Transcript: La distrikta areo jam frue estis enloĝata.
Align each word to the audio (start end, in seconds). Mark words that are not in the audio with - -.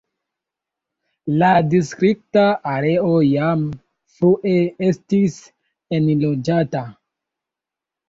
La 1.43 1.49
distrikta 1.73 2.47
areo 2.73 3.13
jam 3.27 3.69
frue 4.17 4.57
estis 4.91 5.41
enloĝata. 6.01 6.87